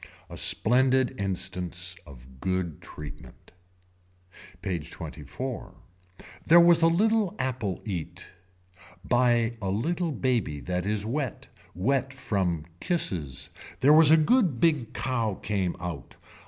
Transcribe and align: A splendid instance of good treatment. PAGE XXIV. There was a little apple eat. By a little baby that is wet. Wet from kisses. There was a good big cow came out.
A 0.31 0.35
splendid 0.35 1.13
instance 1.19 1.95
of 2.07 2.39
good 2.39 2.81
treatment. 2.81 3.51
PAGE 4.63 4.89
XXIV. 4.91 5.75
There 6.43 6.59
was 6.59 6.81
a 6.81 6.87
little 6.87 7.35
apple 7.37 7.83
eat. 7.85 8.31
By 9.05 9.57
a 9.61 9.69
little 9.69 10.11
baby 10.11 10.59
that 10.61 10.87
is 10.87 11.05
wet. 11.05 11.49
Wet 11.75 12.13
from 12.13 12.65
kisses. 12.79 13.51
There 13.81 13.93
was 13.93 14.09
a 14.09 14.17
good 14.17 14.59
big 14.59 14.93
cow 14.95 15.35
came 15.35 15.75
out. 15.79 16.15